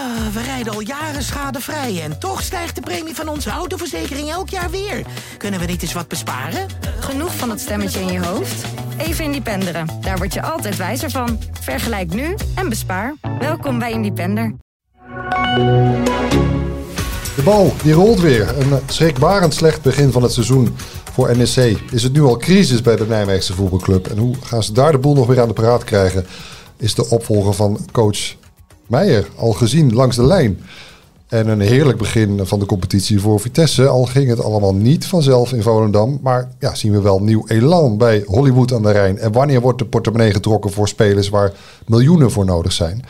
[0.00, 4.48] Ah, we rijden al jaren schadevrij en toch stijgt de premie van onze autoverzekering elk
[4.48, 5.06] jaar weer.
[5.36, 6.66] Kunnen we niet eens wat besparen?
[7.00, 8.64] Genoeg van dat stemmetje in je hoofd?
[8.98, 9.86] Even Independeren.
[10.00, 11.38] Daar word je altijd wijzer van.
[11.60, 13.14] Vergelijk nu en bespaar.
[13.38, 14.54] Welkom bij Independer.
[17.36, 18.58] De bal, die rolt weer.
[18.58, 20.76] Een schrikbarend slecht begin van het seizoen
[21.12, 21.80] voor NEC.
[21.90, 24.06] Is het nu al crisis bij de Nijmeegse voetbalclub?
[24.06, 26.26] En hoe gaan ze daar de boel nog weer aan de praat krijgen?
[26.76, 28.38] Is de opvolger van coach
[28.90, 30.60] Meijer al gezien langs de lijn?
[31.28, 33.88] En een heerlijk begin van de competitie voor Vitesse.
[33.88, 36.18] Al ging het allemaal niet vanzelf in Volendam.
[36.22, 39.18] Maar ja, zien we wel nieuw elan bij Hollywood aan de Rijn.
[39.18, 41.52] En wanneer wordt de portemonnee getrokken voor spelers waar
[41.86, 43.04] miljoenen voor nodig zijn?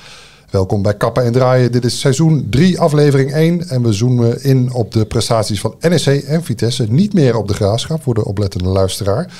[0.50, 1.72] Welkom bij Kappen en Draaien.
[1.72, 3.68] Dit is seizoen 3, aflevering 1.
[3.68, 6.86] En we zoomen in op de prestaties van NEC en Vitesse.
[6.88, 9.32] Niet meer op de graafschap voor de oplettende luisteraar.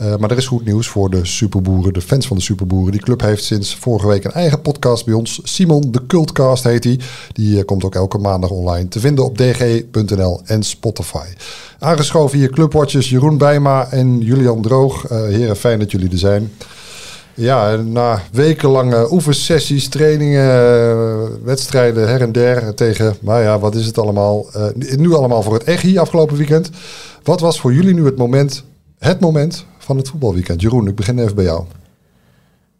[0.00, 2.92] Uh, maar er is goed nieuws voor de superboeren, de fans van de superboeren.
[2.92, 5.40] Die club heeft sinds vorige week een eigen podcast bij ons.
[5.42, 7.00] Simon, de Cultcast heet hij.
[7.32, 7.56] Die.
[7.56, 11.26] uh, komt ook elke maandag online te vinden op dg.nl en Spotify.
[11.78, 15.10] Aangeschoven hier Clubwatchers Jeroen Bijma en Julian Droog.
[15.10, 16.50] Uh, heren, fijn dat jullie er zijn.
[17.40, 23.98] Ja, na wekenlange oefensessies, trainingen, wedstrijden her en der tegen, maar ja, wat is het
[23.98, 24.46] allemaal?
[24.56, 26.70] Uh, nu allemaal voor het EGI afgelopen weekend.
[27.22, 28.64] Wat was voor jullie nu het moment,
[28.98, 30.60] het moment van het voetbalweekend?
[30.60, 31.64] Jeroen, ik begin even bij jou.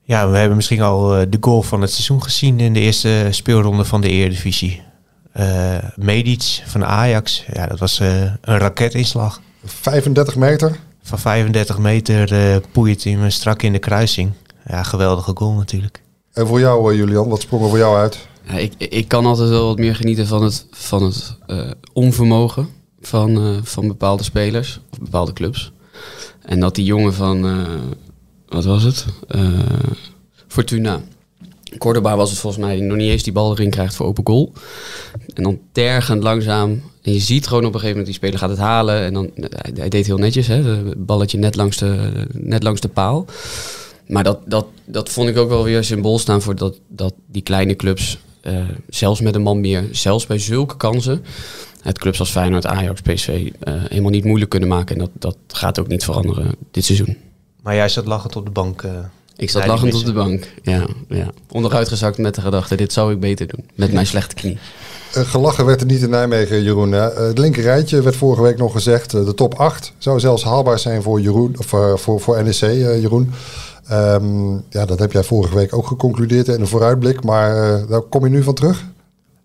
[0.03, 3.27] Ja, we hebben misschien al uh, de goal van het seizoen gezien in de eerste
[3.31, 4.83] speelronde van de Eredivisie.
[5.37, 9.41] Uh, Medic van Ajax, ja, dat was een raketinslag.
[9.65, 10.79] 35 meter?
[11.03, 14.33] Van 35 meter uh, poeit hij me strak in de kruising.
[14.71, 16.03] Ja, geweldige goal natuurlijk.
[16.33, 18.29] En voor jou, uh, Julian, wat sprong er voor jou uit?
[18.47, 22.69] Ja, ik, ik kan altijd wel wat meer genieten van het, van het uh, onvermogen
[23.01, 25.73] van, van bepaalde spelers of bepaalde clubs.
[26.43, 27.67] En dat die jongen van,
[28.49, 29.07] wat was het?
[30.49, 31.01] Fortuna.
[31.79, 34.53] Cordoba was het volgens mij nog niet eens die bal erin krijgt voor open goal.
[35.35, 36.83] En dan tergend langzaam.
[37.03, 39.01] En je ziet gewoon op een gegeven moment die speler gaat het halen.
[39.01, 39.31] En dan,
[39.75, 43.27] hij deed heel netjes, hè, het balletje net langs de, net langs de paal.
[44.11, 47.43] Maar dat, dat, dat vond ik ook wel weer symbool staan voor dat, dat die
[47.43, 51.25] kleine clubs, uh, zelfs met een man meer, zelfs bij zulke kansen,
[51.83, 54.97] het clubs als Feyenoord, Ajax, PSV uh, helemaal niet moeilijk kunnen maken.
[54.97, 57.17] En dat, dat gaat ook niet veranderen dit seizoen.
[57.63, 58.83] Maar jij zat lachend op de bank.
[58.83, 58.91] Uh,
[59.37, 61.31] ik zat lachend op de bank, ja, ja.
[61.51, 64.59] Onderuitgezakt met de gedachte, dit zou ik beter doen, met mijn slechte knie.
[65.17, 66.93] Uh, gelachen werd er niet in Nijmegen, Jeroen.
[66.93, 69.15] Uh, het linker rijtje werd vorige week nog gezegd.
[69.15, 71.67] Uh, de top 8 zou zelfs haalbaar zijn voor, Jeroen, of,
[72.01, 73.33] voor, voor NEC, Jeroen.
[73.93, 77.25] Um, ja, dat heb jij vorige week ook geconcludeerd in een vooruitblik.
[77.25, 77.51] Maar
[77.89, 78.85] daar kom je nu van terug?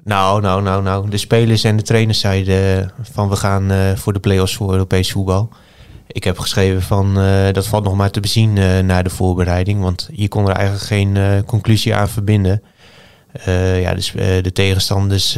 [0.04, 1.10] Nou, nou, nou, nou.
[1.10, 5.50] De spelers en de trainers zeiden van we gaan voor de play-offs voor Europees voetbal.
[6.08, 7.14] Ik heb geschreven van
[7.52, 8.54] dat valt nog maar te bezien
[8.86, 9.82] na de voorbereiding.
[9.82, 12.62] Want je kon er eigenlijk geen conclusie aan verbinden.
[13.80, 14.12] Ja, dus,
[14.42, 15.38] de tegenstanders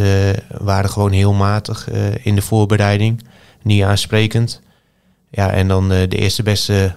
[0.57, 1.89] waren gewoon heel matig
[2.21, 3.23] in de voorbereiding.
[3.61, 4.61] Niet aansprekend.
[5.29, 6.95] Ja, en dan de eerste beste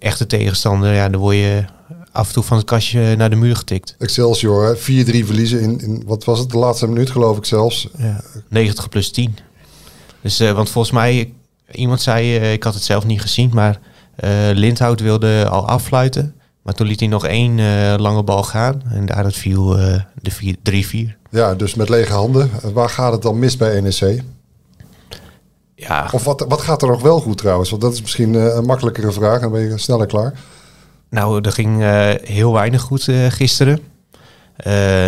[0.00, 1.64] echte tegenstander, ja, dan word je
[2.12, 3.94] af en toe van het kastje naar de muur getikt.
[3.98, 7.88] Excelsior, 4-3 verliezen in, in, wat was het, de laatste minuut geloof ik zelfs.
[7.96, 9.36] Ja, 90 plus 10.
[10.22, 11.32] Dus, want volgens mij,
[11.72, 13.80] iemand zei, ik had het zelf niet gezien, maar
[14.54, 16.34] Lindhout wilde al affluiten.
[16.62, 18.82] Maar toen liet hij nog één uh, lange bal gaan.
[18.90, 20.00] En daaruit viel uh,
[20.62, 21.30] de 3-4.
[21.30, 22.50] Ja, dus met lege handen.
[22.72, 24.22] Waar gaat het dan mis bij NEC?
[25.80, 26.08] Ja.
[26.12, 27.70] Of wat, wat gaat er nog wel goed trouwens?
[27.70, 29.40] Want dat is misschien uh, een makkelijkere vraag.
[29.40, 30.32] Dan ben je sneller klaar.
[31.10, 31.82] Nou, er ging
[32.24, 33.80] heel weinig goed gisteren.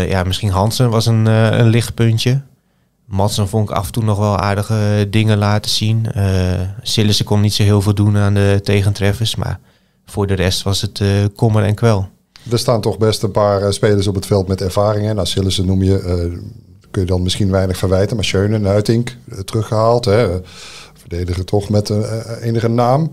[0.09, 2.41] ja, misschien Hansen was een, een lichtpuntje.
[3.07, 6.07] Madsen vond ik af en toe nog wel aardige dingen laten zien.
[6.17, 9.37] Uh, Sillissen kon niet zo heel veel doen aan de tegentreffers.
[9.37, 9.61] Maar
[10.05, 11.03] voor de rest was het
[11.37, 12.09] kommer en kwel.
[12.51, 15.15] Er staan toch best een paar spelers op het veld met ervaring.
[15.15, 16.41] Nou, Sillissen noem je,
[16.93, 18.17] kun je dan misschien weinig verwijten.
[18.17, 20.05] Maar Schöne, Nuitink, teruggehaald.
[20.05, 20.41] Hè.
[20.95, 23.13] Verdedigen toch met een enige naam.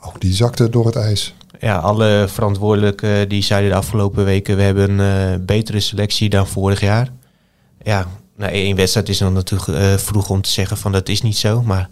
[0.00, 1.34] Ook die zakte door het ijs.
[1.60, 4.56] Ja, alle verantwoordelijken die zeiden de afgelopen weken...
[4.56, 7.08] we hebben een betere selectie dan vorig jaar.
[7.82, 11.36] Ja, nou, één wedstrijd is dan natuurlijk vroeg om te zeggen van dat is niet
[11.36, 11.62] zo.
[11.62, 11.88] Maar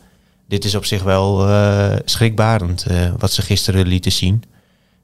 [0.49, 1.49] dit is op zich wel
[2.05, 2.87] schrikbarend
[3.19, 4.43] wat ze gisteren lieten zien.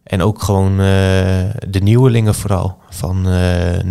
[0.07, 0.79] En ook gewoon uh,
[1.69, 2.77] de nieuwelingen vooral.
[2.91, 3.23] Van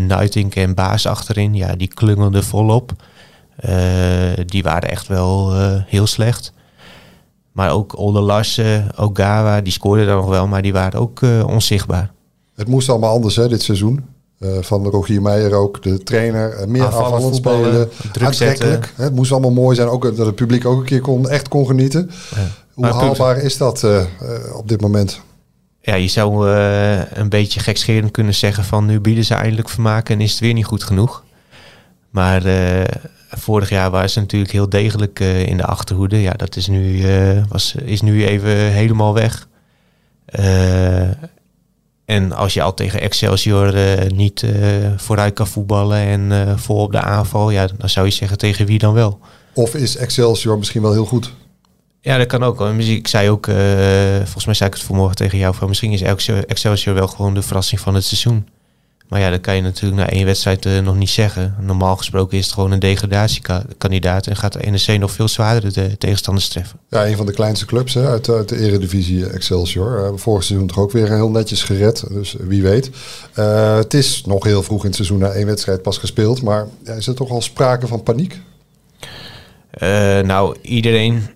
[0.07, 1.55] Nuitink en Baas achterin.
[1.55, 2.91] Ja, die klungelden volop.
[4.45, 5.53] die waren echt wel
[5.85, 6.53] heel slecht.
[7.51, 10.47] Maar ook Olle Larsen, ook Gawa, die scoorden dan nog wel.
[10.47, 12.11] Maar die waren ook onzichtbaar.
[12.55, 14.05] Het moest allemaal anders hè, dit seizoen.
[14.39, 17.89] Uh, van Rogier Meijer ook, de trainer, uh, meer afvallend spelen,
[18.21, 18.93] aantrekkelijk.
[18.95, 21.65] Het moest allemaal mooi zijn, ook dat het publiek ook een keer kon, echt kon
[21.65, 22.11] genieten.
[22.35, 22.47] Ja.
[22.73, 24.01] Hoe haalbaar is dat uh,
[24.53, 25.21] op dit moment?
[25.85, 26.49] Ja, je zou
[27.13, 30.53] een beetje gekscherend kunnen zeggen van nu bieden ze eindelijk vermaken en is het weer
[30.53, 31.23] niet goed genoeg.
[32.09, 32.83] Maar eh,
[33.29, 36.21] vorig jaar waren ze natuurlijk heel degelijk eh, in de achterhoede.
[36.21, 39.47] Ja, dat is nu, eh, was, is nu even helemaal weg.
[40.25, 41.09] Eh,
[42.05, 44.51] en als je al tegen Excelsior eh, niet eh,
[44.97, 48.65] vooruit kan voetballen en eh, vol op de aanval, ja, dan zou je zeggen tegen
[48.65, 49.19] wie dan wel.
[49.53, 51.33] Of is Excelsior misschien wel heel goed?
[52.05, 52.61] Ja, dat kan ook.
[52.79, 53.55] Ik zei ook, eh,
[54.15, 57.33] volgens mij zei ik het vanmorgen tegen jou, van misschien is Excelsior- Excelsior wel gewoon
[57.33, 58.47] de verrassing van het seizoen.
[59.09, 61.55] Maar ja, dat kan je natuurlijk na één wedstrijd eh, nog niet zeggen.
[61.59, 65.97] Normaal gesproken is het gewoon een degradatiekandidaat en gaat de NEC nog veel zwaardere de
[65.97, 66.79] tegenstanders treffen.
[66.89, 69.99] Ja, een van de kleinste clubs hè, uit, uit de eredivisie Excelsior.
[69.99, 72.89] Uh, vorig seizoen toch ook weer heel netjes gered, dus wie weet.
[73.39, 76.41] Uh, het is nog heel vroeg in het seizoen na één wedstrijd pas gespeeld.
[76.41, 78.39] Maar ja, is er toch al sprake van paniek?
[80.23, 81.34] Nou, iedereen,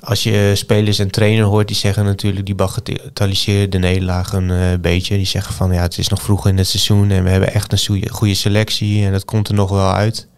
[0.00, 4.60] als je spelers en trainer hoort, die zeggen natuurlijk, die bagatelliseren de nederlaag een uh,
[4.80, 5.16] beetje.
[5.16, 7.72] Die zeggen van, ja, het is nog vroeg in het seizoen en we hebben echt
[7.72, 10.28] een goede selectie en dat komt er nog wel uit.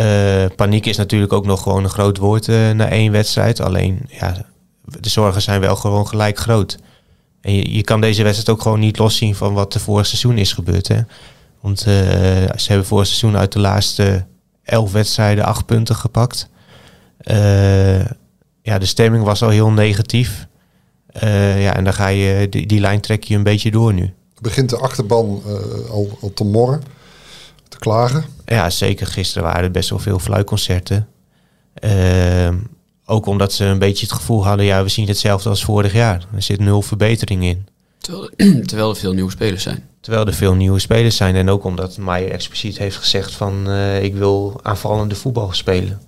[0.00, 3.60] Uh, paniek is natuurlijk ook nog gewoon een groot woord uh, na één wedstrijd.
[3.60, 4.46] Alleen, ja,
[4.84, 6.78] de zorgen zijn wel gewoon gelijk groot.
[7.40, 10.38] En je, je kan deze wedstrijd ook gewoon niet loszien van wat er vorig seizoen
[10.38, 10.88] is gebeurd.
[10.88, 11.00] Hè?
[11.60, 14.26] Want ze hebben vorig seizoen uit de laatste
[14.64, 16.48] elf wedstrijden acht punten gepakt.
[18.62, 20.46] Ja, de stemming was al heel negatief.
[21.22, 24.12] Uh, ja, en dan ga je, die, die lijn trek je een beetje door nu.
[24.40, 26.82] Begint de achterban uh, al, al te morren,
[27.68, 28.24] te klagen?
[28.44, 29.06] Ja, zeker.
[29.06, 31.08] Gisteren waren er best wel veel fluitconcerten.
[31.84, 32.48] Uh,
[33.04, 36.26] ook omdat ze een beetje het gevoel hadden, ja, we zien hetzelfde als vorig jaar.
[36.34, 37.66] Er zit nul verbetering in.
[37.98, 38.30] Terwijl,
[38.66, 39.88] terwijl er veel nieuwe spelers zijn.
[40.00, 41.36] Terwijl er veel nieuwe spelers zijn.
[41.36, 46.00] En ook omdat Maier expliciet heeft gezegd van uh, ik wil aanvallende voetbal spelen.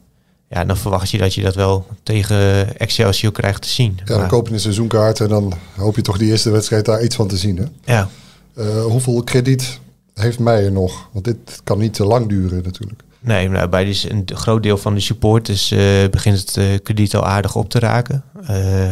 [0.53, 3.93] Ja, dan verwacht je dat je dat wel tegen Excelsior krijgt te zien.
[3.97, 6.85] Ja, dan maar, koop je een seizoenkaart en dan hoop je toch die eerste wedstrijd
[6.85, 7.57] daar iets van te zien.
[7.57, 7.65] Hè?
[7.95, 8.09] Ja.
[8.57, 9.81] Uh, hoeveel krediet
[10.15, 11.09] heeft Meijer nog?
[11.13, 13.03] Want dit kan niet te lang duren natuurlijk.
[13.21, 17.15] Nee, nou, bij die, een groot deel van de supporters uh, begint het uh, krediet
[17.15, 18.25] al aardig op te raken.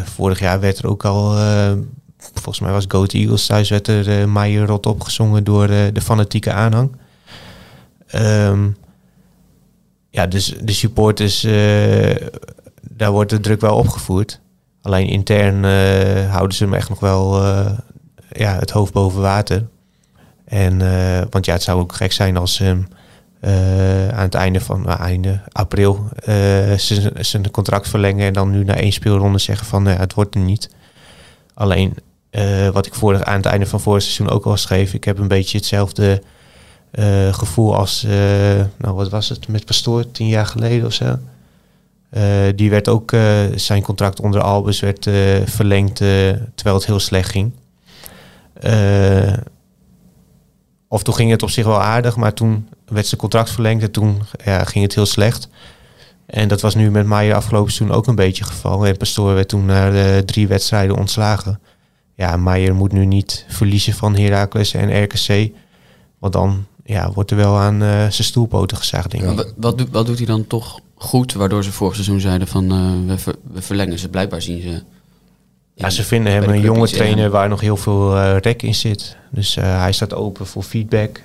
[0.05, 1.37] vorig jaar werd er ook al
[2.19, 6.91] volgens mij was Goat Eagles thuis, werd er Maier rot opgezongen door de fanatieke aanhang.
[8.15, 8.77] Um,
[10.11, 12.15] ja, dus de supporters, uh,
[12.91, 14.41] daar wordt de druk wel opgevoerd.
[14.83, 15.65] Alleen intern
[16.29, 17.43] houden ze hem echt nog wel
[18.31, 19.67] ja, het hoofd boven water.
[20.45, 20.79] En,
[21.31, 22.89] want ja, het zou ook gek zijn als hem
[24.13, 26.09] aan het einde van nou, einde april
[27.21, 30.71] zijn contract verlengen en dan nu na één speelronde zeggen van het wordt er niet.
[31.55, 31.97] Alleen
[32.73, 34.95] wat ik vorig, aan het einde van vorig seizoen ook al schreef.
[34.95, 36.23] Ik heb een beetje hetzelfde
[36.93, 38.11] uh, gevoel als, uh,
[38.77, 41.19] nou wat was het, met Pastoor tien jaar geleden of zo.
[42.55, 43.15] die werd ook,
[43.55, 45.05] zijn contract onder Albus werd
[45.45, 45.97] verlengd
[46.55, 47.53] terwijl het heel slecht ging.
[50.89, 53.91] of toen ging het op zich wel aardig, maar toen werd zijn contract verlengd en
[53.91, 55.49] toen ging het heel slecht.
[56.27, 58.87] En dat was nu met Maier afgelopen seizoen ook een beetje het geval.
[58.87, 61.61] En Pastoor werd toen na drie wedstrijden ontslagen
[62.21, 65.51] ja, Meijer moet nu niet verliezen van Heracles en RKC.
[66.19, 69.29] Want dan ja, wordt er wel aan uh, zijn stoelpoten gezaagd, denk ik.
[69.31, 69.35] Ja.
[69.35, 72.73] Wat, wat, doet, wat doet hij dan toch goed, waardoor ze vorig seizoen zeiden van
[72.73, 74.09] uh, we, ver, we, verlengen ze.
[74.09, 74.83] Blijkbaar zien ze...
[75.75, 77.31] Ja, ze vinden hem een jonge trainer in.
[77.31, 79.17] waar nog heel veel uh, rek in zit.
[79.31, 81.23] Dus hij staat open voor feedback.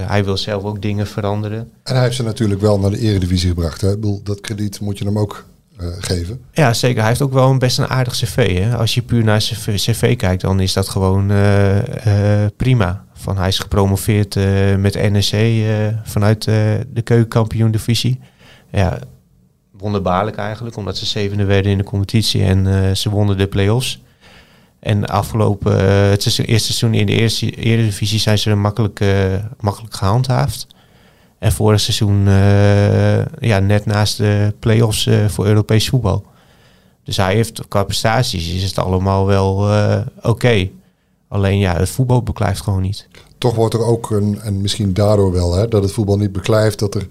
[0.00, 1.70] hij wil zelf ook dingen veranderen.
[1.82, 3.80] En hij heeft ze natuurlijk wel naar de eredivisie gebracht.
[3.80, 3.88] Hè?
[3.88, 5.44] Ik bedoel, dat krediet moet je hem ook
[5.80, 6.40] uh, geven.
[6.52, 6.98] Ja, zeker.
[6.98, 8.58] Hij heeft ook wel een best een aardig cv.
[8.58, 8.76] Hè?
[8.76, 13.04] Als je puur naar zijn cv kijkt, dan is dat gewoon uh, uh, prima.
[13.14, 14.34] Van, hij is gepromoveerd
[14.78, 15.64] met NEC
[16.04, 18.20] vanuit de keukenkampioen divisie.
[18.70, 18.98] Ja,
[19.70, 24.02] wonderbaarlijk eigenlijk, omdat ze zevende werden in de competitie en ze wonnen de play-offs.
[24.80, 29.04] En afgelopen, het eerste seizoen in de eerste eredivisie zijn ze makkelijk,
[29.60, 30.66] makkelijk gehandhaafd.
[31.46, 36.24] En vorig seizoen uh, ja, net naast de play-offs uh, voor Europees voetbal.
[37.04, 40.70] Dus hij heeft qua prestaties is het allemaal wel uh, oké.
[41.28, 43.08] Alleen ja, het voetbal beklijft gewoon niet.
[43.38, 46.78] Toch wordt er ook, een, en misschien daardoor wel, hè, dat het voetbal niet beklijft.
[46.78, 47.06] Dat er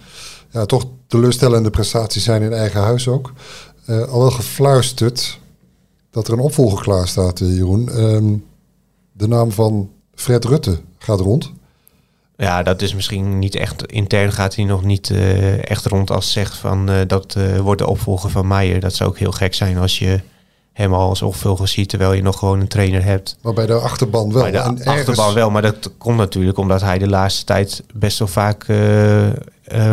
[0.50, 3.34] ja, toch teleurstellende prestaties zijn in eigen huis ook.
[3.88, 5.39] al wel gefluisterd
[6.12, 8.04] dat er een opvolger klaar staat, Jeroen.
[8.04, 8.46] Um,
[9.12, 11.54] de naam van Fred Rutte gaat rond.
[12.38, 16.32] Ja, dat is misschien niet echt intern gaat hij nog niet uh, echt rond als
[16.32, 18.80] zegt van uh, dat uh, wordt de opvolger van Meijer.
[18.80, 20.22] Dat zou ook heel gek zijn als je
[20.74, 23.38] hem al als opvolger ziet terwijl je nog gewoon een trainer hebt.
[23.42, 24.42] Maar bij de achterban wel.
[24.42, 25.34] Bij de en achterban ergens...
[25.34, 28.65] wel, maar dat komt natuurlijk omdat hij de laatste tijd best wel vaak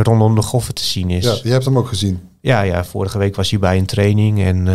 [0.02, 1.25] rondom de goffen te zien is.
[1.25, 2.20] Ja, je hebt hem ook gezien.
[2.40, 4.66] Ja, ja vorige week was hij bij een training en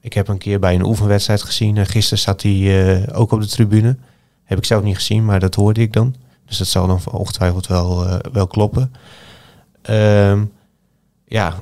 [0.00, 1.76] ik heb een keer bij een oefenwedstrijd gezien.
[1.76, 3.96] En gisteren zat hij ook op de tribune.
[4.44, 6.14] Heb ik zelf niet gezien, maar dat hoorde ik dan.
[6.50, 8.92] Dus dat zal dan ongetwijfeld wel, eh, wel kloppen.
[9.82, 10.44] Ehm,
[11.24, 11.54] ja,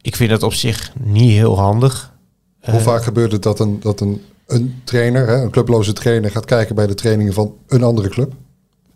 [0.00, 2.12] ik vind dat op zich niet heel handig.
[2.60, 6.30] Hoe Eh, vaak gebeurt het dat een, dat een, een trainer, hè, een clubloze trainer,
[6.30, 8.32] gaat kijken bij de trainingen van een andere club?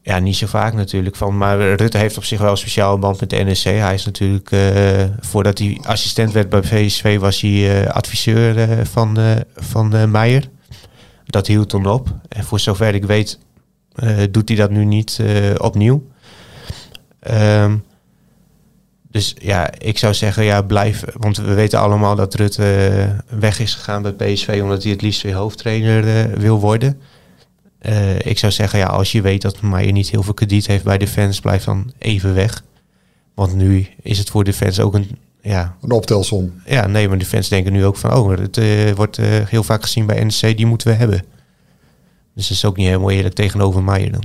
[0.02, 1.16] Ja, niet zo vaak natuurlijk.
[1.16, 3.62] Van, maar Rutte heeft op zich wel een speciale band met de NEC.
[3.62, 9.18] Hij is natuurlijk, eh, voordat hij assistent werd bij VSV, was hij adviseur eh, van,
[9.54, 10.48] van Meijer.
[11.26, 12.08] Dat hield toen op.
[12.28, 13.38] En voor zover ik weet,
[14.30, 16.06] doet hij dat nu niet eh, opnieuw.
[17.20, 17.76] Ehm,
[19.10, 21.04] dus ja, ik zou zeggen, ja, blijf.
[21.16, 25.02] Want we weten allemaal dat Rutte eh, weg is gegaan bij PSV, omdat hij het
[25.02, 27.00] liefst weer hoofdtrainer eh, wil worden.
[27.84, 30.84] Eh, ik zou zeggen, ja, als je weet dat Meijer niet heel veel krediet heeft
[30.84, 32.62] bij de fans, blijf dan even weg.
[33.34, 35.18] Want nu is het voor de fans ook een.
[35.42, 36.52] Ja, Een optelsom.
[36.66, 39.62] ja nee, maar de fans denken nu ook van, oh, het eh, wordt eh, heel
[39.62, 41.24] vaak gezien bij NEC, die moeten we hebben.
[42.34, 44.24] Dus dat is ook niet helemaal eerlijk tegenover Meijer dan.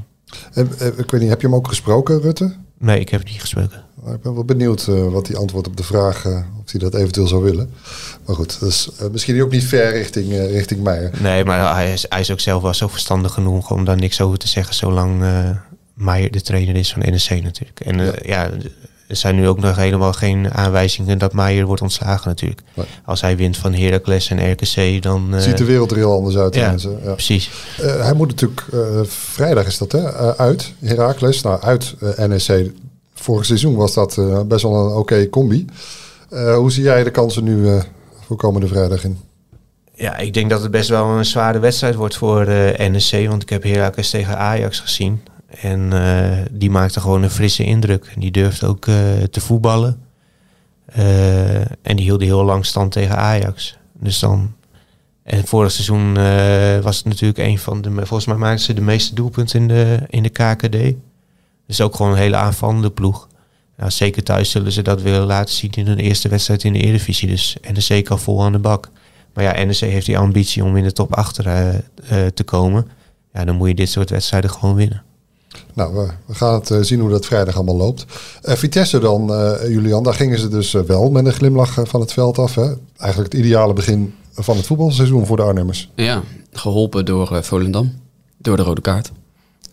[0.54, 2.56] En, ik weet niet, heb je hem ook gesproken, Rutte?
[2.78, 3.84] Nee, ik heb het niet gesproken.
[4.04, 6.80] Nou, Ik ben wel benieuwd eh, wat hij antwoordt op de vraag eh, of hij
[6.80, 7.70] dat eventueel zou willen.
[8.26, 11.12] Maar goed, dat is eh, misschien ook niet ver richting, richting Meijer.
[11.22, 14.22] Nee, maar hij is, hij is ook zelf wel zo verstandig genoeg om daar niks
[14.22, 15.24] over te zeggen, zolang
[15.94, 17.80] Meijer de trainer is van NEC natuurlijk.
[17.80, 18.52] En ja.
[19.10, 22.62] Er zijn nu ook nog helemaal geen aanwijzingen dat Meijer wordt ontslagen natuurlijk.
[22.74, 22.86] Nee.
[23.06, 25.34] Als hij wint van Heracles en RKC, dan...
[25.36, 26.56] eh, Ziet de wereld er heel anders uit.
[26.56, 27.00] ja, mensen.
[27.04, 27.12] Ja.
[27.14, 27.50] precies.
[27.82, 31.96] Eh, hij moet natuurlijk, eh, vrijdag is dat hè, uit, Heracles, nou uit
[32.28, 32.72] NEC.
[33.14, 35.66] Vorig seizoen was dat best wel een oké combi.
[36.56, 37.80] Hoe zie jij de kansen nu
[38.26, 39.20] voor komende vrijdag in?
[39.94, 42.46] Ja, ik denk dat het best wel een zware wedstrijd wordt voor
[42.78, 43.28] NEC.
[43.28, 45.22] Want ik heb Heracles tegen Ajax gezien.
[45.50, 48.14] En eh, die maakte gewoon een frisse indruk.
[48.18, 48.96] Die durfde ook eh,
[49.32, 50.02] te voetballen.
[50.86, 53.78] Eh, en die hielden heel lang stand tegen Ajax.
[53.94, 54.54] Dus dan...
[55.24, 56.14] En vorig seizoen
[56.84, 57.90] was het natuurlijk een van de...
[57.94, 60.96] Volgens mij maakten ze de meeste doelpunten in de, in de KKD.
[61.68, 63.28] Dus ook gewoon een hele aanvallende ploeg.
[63.78, 66.80] Nou, zeker thuis zullen ze dat willen laten zien in hun eerste wedstrijd in de
[66.80, 67.28] Eredivisie.
[67.28, 68.90] Dus NEC kan vol aan de bak.
[69.34, 71.44] Maar ja, NEC heeft die ambitie om in de top achter
[72.34, 72.88] te komen.
[73.34, 75.04] Ja, dan moet je dit soort wedstrijden gewoon winnen.
[75.74, 78.06] Nou, we, gaan het eh, zien hoe dat vrijdag allemaal loopt.
[78.42, 82.14] Eh, Vitesse dan, eh, Julian, daar gingen ze dus wel met een glimlach van het
[82.14, 82.56] veld af.
[82.56, 82.74] Hè?
[82.98, 85.90] Eigenlijk het ideale begin van het voetbalseizoen voor de Arnhemmers.
[85.96, 87.94] Ja, geholpen door Volendam.
[88.38, 89.12] Door de rode kaart.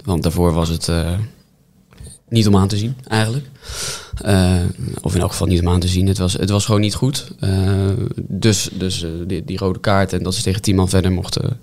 [0.04, 0.90] Want daarvoor was het
[2.28, 3.47] niet om aan te zien, eigenlijk.
[4.23, 4.54] Eh,
[5.02, 6.06] of in elk geval niet om aan te zien.
[6.06, 7.28] Het was, het was gewoon niet goed.
[7.40, 7.50] Eh,
[8.16, 11.61] dus dus eh, die, die rode kaart en dat ze tegen tien man verder mochten...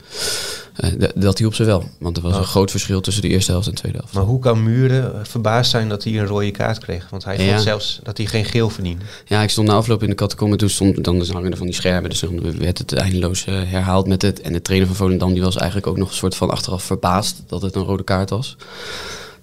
[1.15, 1.89] dat hielp ze wel.
[2.00, 4.13] Want er was een groot verschil tussen de eerste helft en de tweede helft.
[4.13, 7.10] Maar hoe kan Muren verbaasd zijn dat hij een rode kaart kreeg?
[7.10, 7.51] Want hij Ja.
[7.51, 9.03] vond zelfs dat hij geen geel verdiende.
[9.25, 10.51] Ja, ik stond na afloop in de catacombe.
[10.53, 12.10] en Toen stond dan hangen er van die schermen.
[12.10, 14.41] Dus dan werd het eindeloos herhaald met het.
[14.41, 17.41] En de trainer van Volendam die was eigenlijk ook nog een soort van achteraf verbaasd
[17.48, 18.55] dat het een rode kaart was.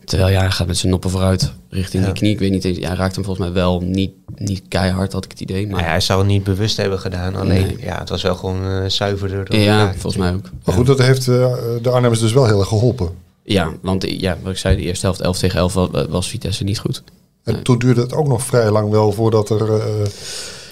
[0.04, 2.08] Terwijl ja, hij gaat met zijn noppen vooruit richting Ja.
[2.10, 2.32] die knie.
[2.32, 5.24] Ik weet niet, eens- ja, hij raakt hem volgens mij wel niet, niet keihard, had
[5.24, 5.66] ik het idee.
[5.66, 7.36] Maar hij zou het niet bewust hebben gedaan.
[7.36, 7.76] Alleen, Nee.
[7.80, 10.42] ja, het was wel gewoon een zuiverde rode ja, volgens mij ook.
[10.42, 10.72] Maar Ja.
[10.72, 13.08] goed, dat heeft eh, de Arnhemmers dus wel heel erg geholpen.
[13.42, 16.28] Ja, want eh, ja, wat ik zei, de eerste helft 11 tegen 11 was, was
[16.28, 17.02] Vitesse niet goed.
[17.44, 17.62] En Nee.
[17.62, 20.00] toen duurde het ook nog vrij lang wel voordat er eh,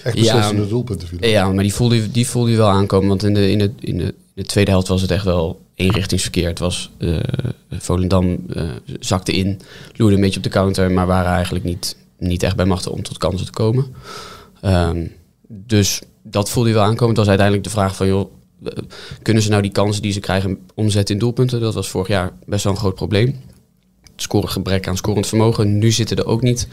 [0.03, 1.29] echt Ja, beslissende doelpunten vielen.
[1.29, 3.07] Ja, maar die voelde, je- die voelde je wel aankomen.
[3.07, 5.59] Want in de, in, de, in, de, in de tweede helft was het echt wel
[5.79, 6.47] eenrichtingsverkeer.
[6.47, 7.19] Het was, eh,
[7.71, 8.69] Volendam eh,
[8.99, 9.61] zakte in,
[9.95, 10.91] loerde een beetje op de counter...
[10.91, 13.85] maar waren eigenlijk niet, niet echt bij machten om tot kansen te komen.
[14.61, 15.07] Ehm,
[15.47, 17.07] dus dat voelde je wel aankomen.
[17.07, 18.07] Het was uiteindelijk de vraag van...
[18.07, 18.31] joh,
[18.63, 18.71] eh,
[19.21, 21.59] kunnen ze nou die kansen die ze krijgen omzetten in doelpunten?
[21.59, 23.41] Dat was vorig jaar best wel een groot probleem.
[24.01, 25.77] Het scoren gebrek aan scorend vermogen.
[25.77, 26.67] Nu zitten er ook niet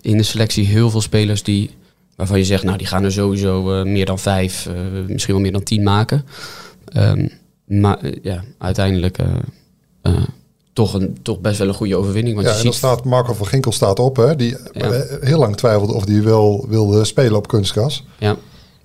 [0.00, 1.70] in de selectie heel veel spelers die
[2.16, 4.68] waarvan je zegt, nou die gaan er sowieso meer dan vijf,
[5.06, 6.24] misschien wel meer dan tien maken.
[6.84, 7.26] Ehm,
[7.66, 9.26] maar eh, ja, uiteindelijk eh,
[10.02, 10.22] eh,
[10.72, 12.34] toch, een, toch best wel een goede overwinning.
[12.34, 15.04] Want Ja, je en dan ziet, staat Marco van Ginkel staat op, hè, die Ja.
[15.20, 18.04] heel lang twijfelde of hij wel wilde spelen op kunstgras.
[18.18, 18.36] ja,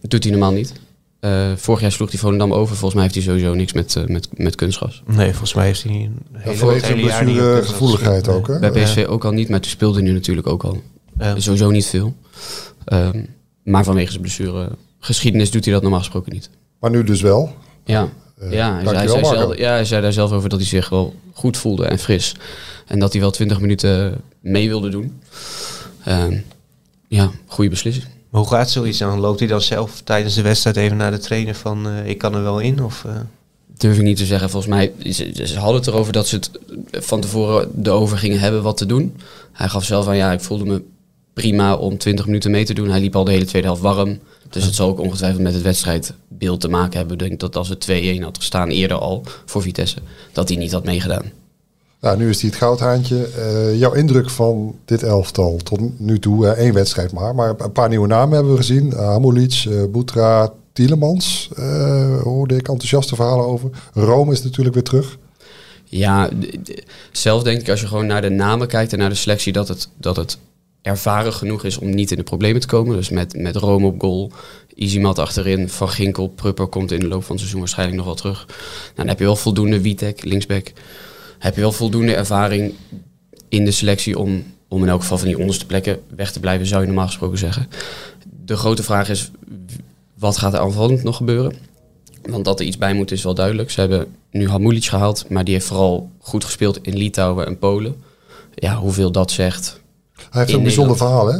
[0.02, 0.74] dat doet hij normaal niet.
[1.20, 2.68] Eh, vorig jaar sloeg hij Volendam over.
[2.76, 5.04] Volgens mij heeft hij sowieso niks met, eh, met, met kunstgras.
[5.08, 8.28] Nee, volgens mij heeft hij een Ja, hele, hele jaar niet gespeeld.
[8.28, 8.48] ook.
[8.48, 8.60] Hè?
[8.60, 10.82] Bij PSV ook al niet, maar toen speelde hij nu natuurlijk ook al.
[11.20, 11.40] Ja.
[11.40, 12.14] Sowieso niet veel.
[12.86, 13.24] Ehm,
[13.64, 14.70] maar vanwege zijn blessure
[15.00, 16.50] geschiedenis doet hij dat normaal gesproken niet.
[16.80, 17.54] Maar nu dus wel.
[17.86, 18.10] Ja,
[18.50, 19.38] ja, hij, zei Marco.
[19.38, 22.36] zelf, ja, hij zei daar zelf over dat hij zich wel goed voelde en fris.
[22.88, 25.22] En dat hij wel 20 minuten mee wilde doen.
[26.04, 26.38] Ehm,
[27.08, 28.06] ja, goede beslissing.
[28.30, 29.20] Maar hoe gaat zoiets dan?
[29.20, 32.36] Loopt hij dan zelf tijdens de wedstrijd even naar de trainer van eh, ik kan
[32.36, 32.84] er wel in?
[32.84, 33.12] Of, eh?
[33.78, 34.50] Durf ik niet te zeggen.
[34.50, 36.52] Volgens mij, ze, ze hadden het erover dat ze het
[36.92, 39.16] van tevoren erover gingen hebben wat te doen.
[39.52, 40.82] Hij gaf zelf aan, ja, ik voelde me
[41.34, 42.90] prima om 20 minuten mee te doen.
[42.90, 44.20] Hij liep al de hele tweede helft warm.
[44.50, 47.18] Dus het zal ook ongetwijfeld met het wedstrijdbeeld te maken hebben.
[47.18, 49.98] Ik denk dat als het 2-1 had gestaan eerder al voor Vitesse,
[50.32, 51.32] dat hij niet had meegedaan.
[52.02, 53.26] Ja, nu is hij het goudhaantje.
[53.26, 57.72] Eh, jouw indruk van dit elftal tot nu toe, uh, één wedstrijd maar, maar een
[57.72, 58.86] paar nieuwe namen hebben we gezien.
[58.86, 61.50] Uh, Hamulic, uh, Boetra, Tielemans.
[62.24, 63.70] hoorde ik enthousiaste verhalen over.
[63.94, 65.18] Rome is natuurlijk weer terug.
[65.86, 66.30] Ja,
[67.12, 69.68] zelf denk ik als je gewoon naar de namen kijkt en naar de selectie, dat
[69.68, 70.38] het, dat het
[70.82, 72.96] ervaren genoeg is om niet in de problemen te komen.
[72.96, 74.32] Dus met, met Rome op goal,
[74.76, 78.16] Easymat achterin, Van Ginkel, Prupper komt in de loop van het seizoen waarschijnlijk nog wel
[78.16, 78.46] terug.
[78.48, 80.72] Nou, dan heb je wel voldoende Witek, linksback.
[81.40, 82.74] Heb je wel voldoende ervaring
[83.50, 86.68] in de selectie om, om in elk geval van die onderste plekken weg te blijven,
[86.68, 87.68] zou je normaal gesproken zeggen.
[88.46, 89.32] De grote vraag is,
[90.14, 91.56] wat gaat er aanvallend nog gebeuren?
[92.22, 93.72] Want dat er iets bij moet is wel duidelijk.
[93.72, 97.96] Ze hebben nu Hamulic gehaald, maar die heeft vooral goed gespeeld in Litouwen en Polen.
[98.56, 99.82] Ja, hoeveel dat zegt.
[100.30, 101.38] Hij heeft een bijzonder verhaal, hè?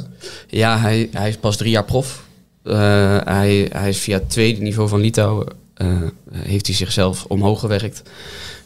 [0.48, 2.24] Ja, hij, hij is pas drie jaar prof.
[2.64, 2.76] Uh,
[3.24, 5.48] hij, hij is via het tweede niveau van Litouwen.
[5.78, 5.88] Uh,
[6.34, 8.02] heeft hij zichzelf omhoog gewerkt.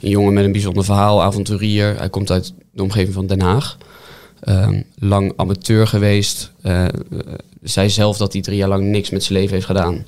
[0.01, 1.97] Een jongen met een bijzonder verhaal, avonturier.
[1.97, 3.77] Hij komt uit de omgeving van Den Haag.
[4.43, 6.51] Uh, lang amateur geweest.
[6.63, 6.85] Uh,
[7.61, 10.05] zei zelf dat hij drie jaar lang niks met zijn leven heeft gedaan.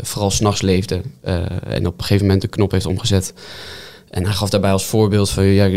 [0.00, 1.00] Vooral s'nachts leefde.
[1.62, 3.32] en op een gegeven moment de knop heeft omgezet.
[4.10, 5.44] En hij gaf daarbij als voorbeeld van...
[5.44, 5.70] Ja,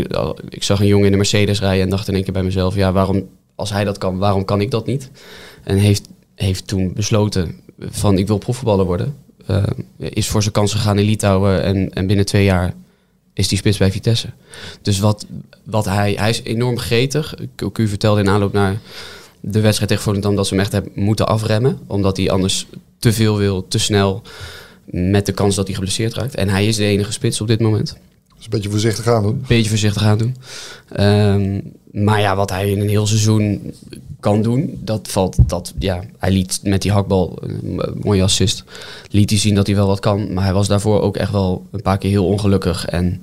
[0.48, 2.74] ik zag een jongen in de Mercedes rijden en dacht in één keer bij mezelf...
[2.74, 3.28] Ja, waarom,
[3.62, 5.10] als hij dat kan, waarom kan ik dat niet?
[5.64, 9.16] En heeft, heeft toen besloten van ik wil profvoetballer worden.
[9.98, 12.74] is voor zijn kans gegaan in Litouwen en, en binnen twee jaar
[13.32, 14.28] is die spits bij Vitesse.
[14.82, 15.26] Dus wat,
[15.64, 17.34] wat hij, hij is enorm gretig.
[17.34, 18.80] Ik, u vertelde in aanloop naar
[19.40, 21.78] de wedstrijd tegen Volendam dat ze hem echt hebben moeten afremmen.
[21.86, 22.66] Omdat hij anders
[22.98, 24.22] te veel wil, te snel,
[24.84, 26.34] met de kans dat hij geblesseerd raakt.
[26.34, 27.96] En hij is de enige spits op dit moment.
[28.42, 29.44] Dus een beetje voorzichtig aan doen.
[29.46, 30.36] Beetje voorzichtig aan doen.
[31.00, 33.74] Um, maar ja, wat hij in een heel seizoen
[34.20, 35.36] kan doen, dat valt.
[35.46, 38.64] Dat, ja, hij liet met die hakbal, een mooie assist,
[39.10, 40.32] liet hij zien dat hij wel wat kan.
[40.32, 42.84] Maar hij was daarvoor ook echt wel een paar keer heel ongelukkig.
[42.84, 43.22] En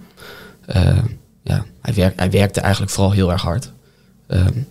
[0.75, 1.03] uh,
[1.43, 3.71] ja, hij, hij werkte eigenlijk vooral heel erg hard.
[4.27, 4.67] Um,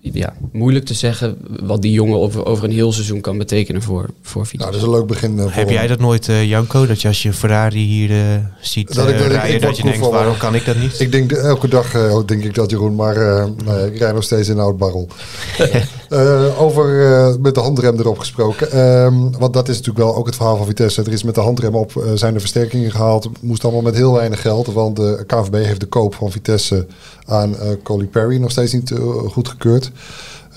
[0.00, 4.08] ja, moeilijk te zeggen wat die jongen over, over een heel seizoen kan betekenen voor,
[4.22, 4.56] voor Vitesse.
[4.56, 5.38] Nou, dat is een leuk begin.
[5.38, 8.16] Uh, Heb jij dat nooit, uh, Janko, dat je als je Ferrari hier uh,
[8.60, 11.00] ziet dat ik, dat rijden, ik, dat je denkt, waarom kan ik dat niet?
[11.00, 13.14] Ik denk elke dag denk ik dat, Jeroen, maar
[13.64, 15.08] nou, ik rij nog steeds in een oud barrel.
[16.58, 16.86] over
[17.40, 18.78] met de handrem erop gesproken.
[18.78, 21.02] Um, want dat is natuurlijk wel ook het verhaal van Vitesse.
[21.02, 23.28] Er is met de handrem op zijn er versterkingen gehaald.
[23.40, 26.86] Moest allemaal met heel weinig geld, want de KVB heeft de koop van Vitesse
[27.30, 28.98] aan uh, Coley Perry nog steeds niet uh,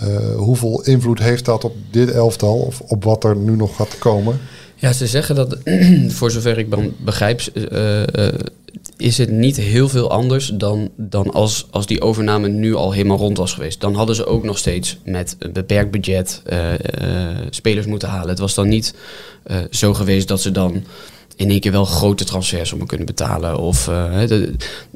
[0.04, 3.98] Uh, hoeveel invloed heeft dat op dit elftal of op wat er nu nog gaat
[3.98, 4.40] komen?
[4.76, 5.58] Ja, ze zeggen dat,
[6.18, 6.68] voor zover ik
[7.04, 7.42] begrijp,
[8.98, 13.18] is het niet heel veel anders dan, dan als, als die overname nu al helemaal
[13.18, 13.82] rond was geweest.
[13.82, 16.42] Dan hadden ze ook nog steeds met een beperkt budget
[17.50, 18.30] spelers moeten halen.
[18.30, 18.94] Het was dan niet
[19.70, 20.84] zo geweest dat ze dan
[21.36, 23.60] in één keer wel grote transfers om kunnen betalen.
[23.60, 24.22] Of uh,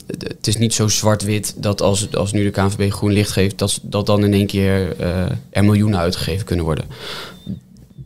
[0.07, 3.79] het is niet zo zwart-wit dat als, als nu de KNVB groen licht geeft, dat,
[3.83, 6.85] dat dan in één keer uh, er miljoenen uitgegeven kunnen worden.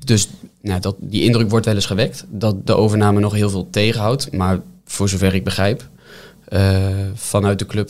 [0.06, 0.30] Dus
[0.62, 4.32] nou, dat, die indruk wordt wel eens gewekt dat de overname nog heel veel tegenhoudt.
[4.32, 5.90] Maar voor zover ik begrijp,
[6.50, 7.90] uh, vanuit de club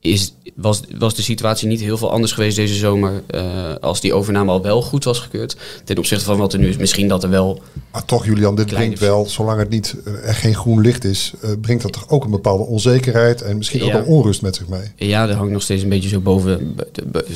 [0.00, 4.14] is, was, was de situatie niet heel veel anders geweest deze zomer uh, als die
[4.14, 5.56] overname al wel goed was gekeurd.
[5.84, 6.76] Ten opzichte van wat er nu is.
[6.76, 7.62] Misschien dat er wel.
[7.92, 11.50] Maar toch, Julian, dit brengt wel, zolang het niet er geen groen licht is, uh,
[11.60, 13.86] brengt dat toch ook een bepaalde onzekerheid en misschien ja.
[13.86, 15.08] ook wel onrust met zich mee.
[15.08, 16.76] Ja, er hangt nog steeds een beetje zo boven,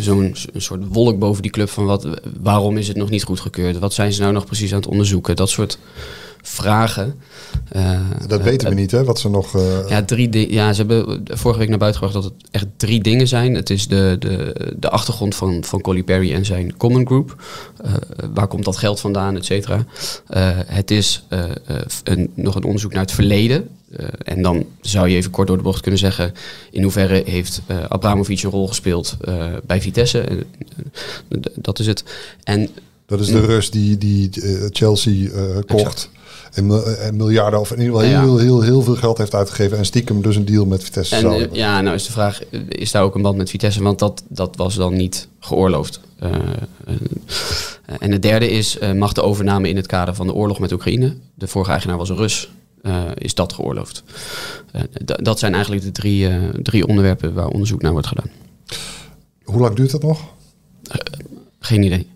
[0.00, 2.06] zo'n soort wolk boven die club van wat,
[2.40, 3.78] waarom is het nog niet goed gekeurd?
[3.78, 5.36] Wat zijn ze nou nog precies aan het onderzoeken?
[5.36, 5.78] Dat soort
[6.42, 7.14] vragen.
[7.76, 9.04] Uh, dat weten we niet, hè?
[9.04, 9.56] Wat ze nog.
[9.56, 9.88] Uh...
[9.88, 13.28] Ja, drie ja, ze hebben vorige week naar buiten gebracht dat het echt drie dingen
[13.28, 13.54] zijn.
[13.54, 17.42] Het is de, de, de achtergrond van, van Colly Perry en zijn Common Group.
[17.84, 17.92] Uh,
[18.34, 19.84] waar komt dat geld vandaan, et cetera.
[20.66, 21.24] het is
[22.04, 23.68] een, nog een onderzoek naar het verleden.
[24.24, 26.32] en dan zou je even kort door de bocht kunnen zeggen:
[26.70, 29.16] in hoeverre heeft Abramovic een rol gespeeld
[29.66, 30.46] bij Vitesse?
[31.54, 32.04] dat is het.
[32.42, 32.68] En
[33.06, 34.30] dat is de Rus die, die
[34.70, 35.30] Chelsea
[35.66, 36.10] kocht.
[36.56, 39.78] En, en, miljarden of in ieder geval heel, heel, heel, veel geld heeft uitgegeven.
[39.78, 42.90] En stiekem dus een deal met Vitesse en, uh, Ja, nou is de vraag, is
[42.90, 43.82] daar ook een band met Vitesse?
[43.82, 46.00] Want dat, dat was dan niet geoorloofd.
[46.22, 46.30] Uh,
[47.98, 51.14] en het derde is, mag de overname in het kader van de oorlog met Oekraïne,
[51.34, 52.50] de vorige eigenaar was een Rus,
[53.14, 54.02] is dat geoorloofd?
[55.04, 56.28] dat zijn eigenlijk de drie,
[56.62, 58.30] drie onderwerpen waar onderzoek naar wordt gedaan.
[59.44, 60.20] Hoe lang duurt dat nog?
[61.66, 62.06] geen idee.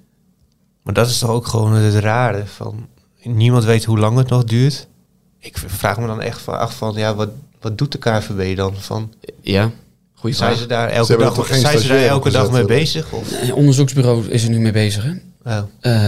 [0.83, 2.87] Maar dat is toch ook gewoon het rare van
[3.23, 4.87] niemand weet hoe lang het nog duurt.
[5.39, 7.29] Ik vraag me dan echt van af van, ja, wat,
[7.61, 8.75] wat doet de KVB dan?
[8.77, 9.71] Van, ja,
[10.15, 13.13] goede Zijn ze daar elke dag, zijn ze daar elke dag mee bezig?
[13.13, 13.43] Of?
[13.43, 15.13] Een onderzoeksbureau is er nu mee bezig, hè?
[15.45, 15.63] Oh.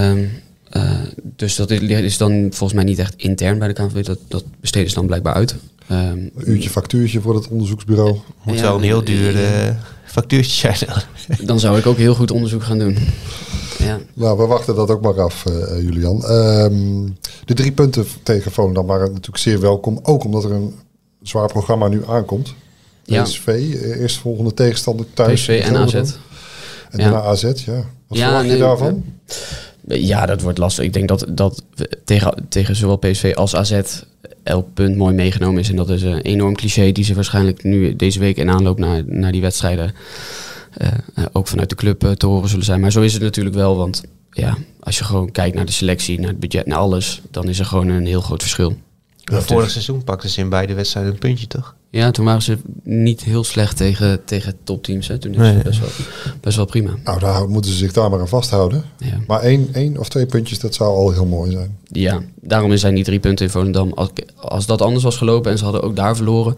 [0.09, 0.31] Um,
[0.73, 4.05] uh, dus dat is dan volgens mij niet echt intern bij de KNVB.
[4.05, 5.57] Dat, dat besteden ze dan blijkbaar uit.
[5.89, 8.19] Ehm, Een uurtje factuurtje voor het onderzoeksbureau.
[8.43, 10.91] Moet Ja, wel een heel eh, duur eh, eh, factuurtje zijn.
[11.47, 12.97] dan zou ik ook heel goed onderzoek gaan doen.
[13.85, 16.25] Ja, Nou, we wachten dat ook maar af, eh, eh, Julian.
[16.25, 17.09] Ehm,
[17.45, 19.99] de drie punten tegen Volendam waren natuurlijk zeer welkom.
[20.03, 20.75] Ook omdat er een
[21.23, 22.55] zwaar programma nu aankomt.
[23.05, 23.23] Ja.
[23.23, 25.41] PSV, eh, eerst volgende tegenstander thuis.
[25.41, 25.77] PSV en.
[25.77, 25.95] AZ.
[25.95, 26.07] En
[26.91, 26.97] Ja.
[26.97, 27.85] daarna AZ, ja.
[28.07, 29.05] Wat Ja, verwacht je nee, daarvan?
[29.87, 30.85] Ja, dat wordt lastig.
[30.85, 31.63] Ik denk dat, dat
[32.05, 33.81] tegen, tegen zowel PSV als AZ
[34.43, 35.69] elk punt mooi meegenomen is.
[35.69, 39.03] En dat is een enorm cliché die ze waarschijnlijk nu deze week in aanloop naar,
[39.07, 39.95] naar die wedstrijden
[41.33, 42.81] ook vanuit de club eh, te horen zullen zijn.
[42.81, 46.19] Maar zo is het natuurlijk wel, want ja, als je gewoon kijkt naar de selectie,
[46.21, 48.77] naar het budget, naar alles, dan is er gewoon een heel groot verschil.
[49.25, 51.75] Vorig seizoen pakten ze in beide wedstrijden een puntje, toch?
[51.91, 55.09] Ja, toen waren ze niet heel slecht tegen, tegen topteams.
[55.09, 55.19] Hè.
[55.19, 55.53] Toen is Nee.
[55.55, 55.89] het best wel,
[56.41, 56.91] best wel prima.
[57.05, 58.85] Nou, daar moeten ze zich daar maar aan vasthouden.
[58.99, 59.19] Ja.
[59.27, 61.79] Maar één, één of twee puntjes, dat zou al heel mooi zijn.
[61.89, 63.93] Ja, daarom zijn die drie punten in Volendam.
[63.93, 66.57] Als, als dat anders was gelopen en ze hadden ook daar verloren,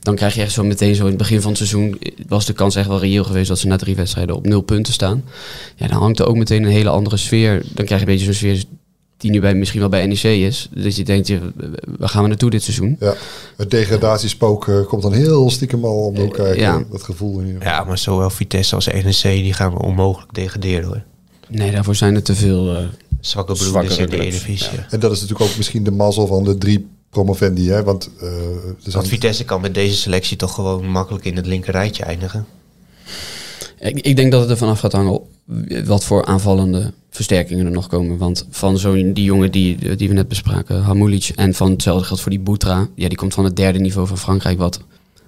[0.00, 2.52] dan krijg je echt zo meteen zo in het begin van het seizoen was de
[2.52, 5.24] kans echt wel reëel geweest dat ze na drie wedstrijden op nul punten staan.
[5.76, 7.62] Ja, dan hangt er ook meteen een hele andere sfeer.
[7.74, 8.64] Dan krijg je een beetje zo'n sfeer
[9.16, 10.68] die nu bij, misschien wel bij NEC is.
[10.74, 11.38] Dus je denkt, je,
[11.98, 12.96] waar gaan we naartoe dit seizoen?
[13.00, 13.14] Ja,
[13.56, 16.60] het degradatiespook eh, komt dan heel stiekem al om de hoek kijken.
[16.60, 16.84] ja.
[16.90, 17.60] Dat gevoel geval.
[17.60, 21.02] Ja, maar zowel Vitesse als NEC die gaan we onmogelijk degraderen hoor.
[21.48, 22.76] Nee, daarvoor zijn er te veel.
[22.76, 22.84] eh,
[23.20, 24.76] Zwakke broeders in de Eredivisie.
[24.76, 24.86] ja.
[24.90, 27.68] En dat is natuurlijk ook misschien de mazzel van de drie promovendi.
[27.70, 27.82] Hè?
[27.82, 31.46] Want, eh, er zijn- Want Vitesse kan met deze selectie toch gewoon makkelijk in het
[31.46, 32.46] linker rijtje eindigen.
[33.78, 35.20] Ik, ik denk dat het ervan af gaat hangen
[35.84, 38.18] wat voor aanvallende versterkingen er nog komen.
[38.18, 42.22] Want van zo'n die jongen die, die we net bespraken, Hamulic, en van hetzelfde geldt
[42.22, 42.88] voor die Boutra.
[42.94, 44.58] Ja, die komt van het derde niveau van Frankrijk.
[44.58, 44.80] Wat,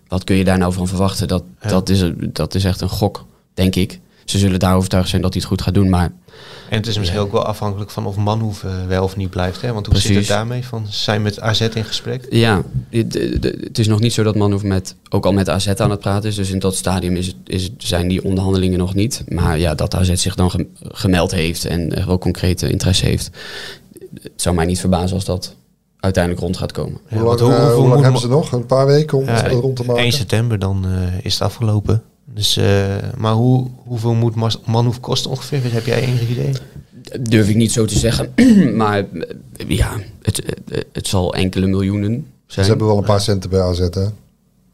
[0.09, 1.29] wat kun je daar nou van verwachten?
[1.29, 1.69] Dat, Ja.
[1.69, 4.01] dat, is, dat is echt een gok, denk ik.
[4.25, 5.89] Ze zullen daar overtuigd zijn dat hij het goed gaat doen.
[5.91, 6.13] Maar
[6.71, 9.61] En het is misschien ook wel afhankelijk van of Manhoeven wel of niet blijft.
[9.61, 9.73] Hè?
[9.73, 10.65] Want hoe zit het daarmee?
[10.65, 12.27] Van, zijn met AZ in gesprek?
[12.31, 16.01] ja, het, is nog niet zo dat Manhoef met, ook al met AZ aan het
[16.01, 16.35] praten is.
[16.35, 19.25] Dus in dat stadium is het, is het, zijn die onderhandelingen nog niet.
[19.29, 23.31] Maar ja, dat AZ zich dan gem- gemeld heeft en er wel concrete interesse heeft.
[24.23, 25.55] Het zou mij niet verbazen als dat
[26.01, 26.99] uiteindelijk rond gaat komen.
[27.09, 28.53] hoe lang, hoe- eh, hoe lang hebben ze nog?
[28.53, 30.03] Een paar weken om Ja, het rond te maken?
[30.03, 32.03] 1 september dan eh, is het afgelopen.
[32.35, 34.35] Dus, eh, maar hoe, hoeveel moet
[34.67, 35.73] Manhoef kosten ongeveer?
[35.73, 36.53] Heb jij enig idee?
[37.21, 38.33] Durf ik niet zo te zeggen.
[38.77, 39.91] maar eh, ja,
[40.23, 42.67] het, het, het zal enkele miljoenen Ze zijn.
[42.67, 44.07] hebben wel een paar centen bij AZ hè?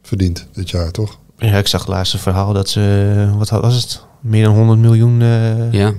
[0.02, 1.18] verdiend dit jaar, toch?
[1.38, 4.02] Ja, ik zag het laatste verhaal dat ze, wat was het?
[4.20, 5.20] Meer dan 100 miljoen.
[5.22, 5.94] eh, Ja,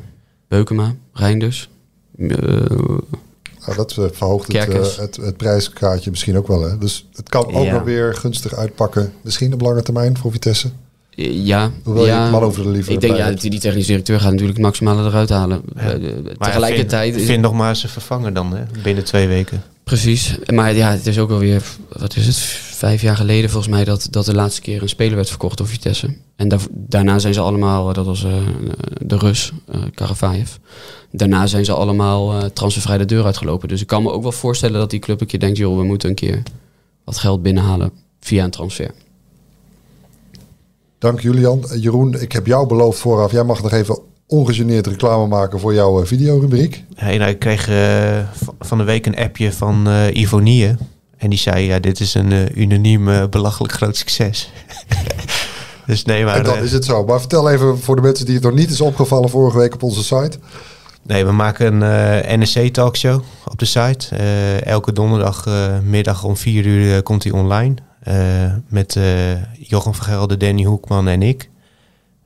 [0.47, 1.69] Beukema, Reinders.
[2.17, 2.27] Eh,
[3.65, 6.61] Nou, dat eh, verhoogt het, eh, het, het prijskaartje misschien ook wel.
[6.61, 6.77] Hè?
[6.77, 7.71] Dus het kan ook Ja.
[7.71, 9.13] wel weer gunstig uitpakken.
[9.21, 10.69] Misschien op lange termijn voor Vitesse.
[11.27, 14.19] Ja, Hoewel je ja, het man over de liever Ik denk ja, die technisch directeur
[14.19, 15.61] gaat natuurlijk het maximale eruit halen.
[15.75, 15.81] Ja.
[15.81, 15.99] Eh,
[16.37, 18.63] maar tegelijkertijd Vind, vind nog maar ze vervangen dan, hè?
[18.83, 19.63] binnen twee weken.
[19.83, 20.37] Precies.
[20.53, 21.63] Maar ja, het is ook alweer,
[21.97, 22.35] wat is het,
[22.79, 25.67] vijf jaar geleden volgens mij dat, dat de laatste keer een speler werd verkocht door
[25.67, 26.15] Vitesse.
[26.35, 28.33] En daar, daarna zijn ze allemaal, eh, dat was eh,
[29.05, 30.49] de Rus, eh Karavaev.
[31.11, 33.67] Daarna zijn ze allemaal eh transfervrij de deur uitgelopen.
[33.67, 35.83] Dus ik kan me ook wel voorstellen dat die club een keer denkt, joh, we
[35.83, 36.43] moeten een keer
[37.03, 38.91] wat geld binnenhalen via een transfer.
[40.99, 41.63] Dank Julian.
[41.69, 43.31] Eh, Jeroen, ik heb jou beloofd vooraf.
[43.31, 46.83] Jij mag nog even ongegeneerd reclame maken voor jouw eh, videorubriek.
[46.95, 48.19] Hey, nou, ik kreeg eh,
[48.59, 50.75] van de week een appje van eh Ivonie.
[51.17, 54.51] En die zei, ja, dit is een unaniem belachelijk groot succes.
[55.87, 56.35] dus nee, maar...
[56.35, 57.05] en dan is het zo.
[57.05, 59.83] Maar vertel even voor de mensen die het nog niet is opgevallen vorige week op
[59.83, 60.37] onze site.
[61.03, 64.15] Nee, we maken een eh NSC talkshow op de site.
[64.63, 67.75] Elke donderdagmiddag middag om vier uur komt hij online.
[68.09, 71.49] Eh, met eh, Jochem van Gelder, Danny Hoekman en ik.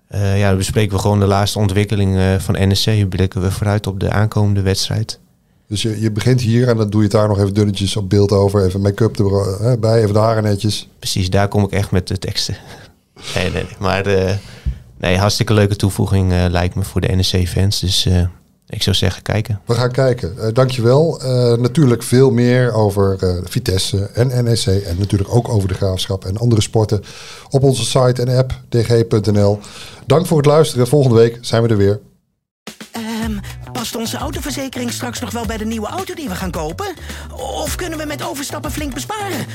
[0.08, 3.10] Eh, ja, dan bespreken we gewoon de laatste ontwikkelingen van NSC.
[3.10, 5.20] Blikken we vooruit op de aankomende wedstrijd.
[5.68, 8.10] Dus je, je begint hier en dan doe je het daar nog even dunnetjes op
[8.10, 8.66] beeld over.
[8.66, 9.20] Even make-up
[9.62, 10.90] erbij, even de haren netjes.
[11.00, 12.56] Precies, daar kom ik echt met de teksten.
[13.36, 13.76] nee, nee, nee.
[13.80, 14.06] Maar
[14.98, 17.80] nee, hartstikke leuke toevoeging lijkt me voor de NSC-fans.
[17.80, 18.08] Dus
[18.74, 19.62] ik zou zeggen, kijken.
[19.66, 20.38] We gaan kijken.
[20.40, 21.22] Eh dankjewel.
[21.22, 24.66] Eh natuurlijk veel meer over eh, Vitesse en NEC.
[24.66, 27.04] En natuurlijk ook over de graafschap en andere sporten.
[27.50, 29.60] Op onze site en app dg.nl.
[30.06, 30.88] Dank voor het luisteren.
[30.88, 32.00] Volgende week zijn we er weer.
[32.92, 33.38] Ehm,
[33.72, 36.94] past onze autoverzekering straks nog wel bij de nieuwe auto die we gaan kopen?
[37.36, 39.46] Of kunnen we met overstappen flink besparen?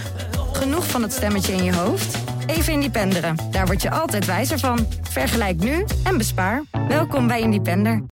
[0.53, 2.19] Genoeg van het stemmetje in je hoofd?
[2.47, 3.37] Even Independeren.
[3.51, 4.87] Daar word je altijd wijzer van.
[5.03, 6.63] Vergelijk nu en bespaar.
[6.89, 8.03] Welkom bij Independer.